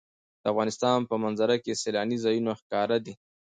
د 0.41 0.43
افغانستان 0.53 0.99
په 1.09 1.15
منظره 1.23 1.55
کې 1.63 1.79
سیلاني 1.81 2.17
ځایونه 2.23 2.51
ښکاره 2.59 2.97
دي. 3.05 3.13